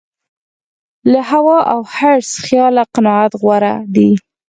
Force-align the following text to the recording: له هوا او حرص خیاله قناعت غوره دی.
له 1.11 1.21
هوا 1.31 1.59
او 1.73 1.79
حرص 1.95 2.31
خیاله 2.45 2.83
قناعت 2.95 3.31
غوره 3.41 3.73
دی. 3.95 4.11